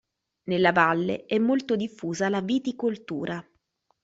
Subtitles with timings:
[0.45, 3.47] Nella valle è molto diffusa la viticoltura.